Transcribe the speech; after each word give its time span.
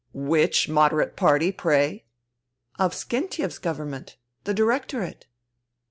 "Which' 0.33 0.67
moderate 0.67 1.15
party,' 1.15 1.51
pray?"" 1.51 2.05
Avksentiev's 2.79 3.59
Government. 3.59 4.17
The 4.45 4.53
Directorate." 4.55 5.27